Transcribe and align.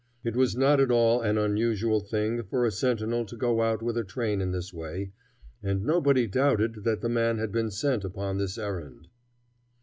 It 0.23 0.35
was 0.35 0.57
not 0.57 0.79
at 0.79 0.89
all 0.89 1.21
an 1.21 1.37
unusual 1.37 1.99
thing 1.99 2.41
for 2.41 2.65
a 2.65 2.71
sentinel 2.71 3.23
to 3.27 3.37
go 3.37 3.61
out 3.61 3.83
with 3.83 3.95
a 3.99 4.03
train 4.03 4.41
in 4.41 4.49
this 4.51 4.73
way, 4.73 5.11
and 5.61 5.83
nobody 5.85 6.25
doubted 6.25 6.83
that 6.85 7.01
the 7.01 7.07
man 7.09 7.37
had 7.37 7.51
been 7.51 7.69
sent 7.69 8.03
upon 8.03 8.39
this 8.39 8.57
errand. 8.57 9.09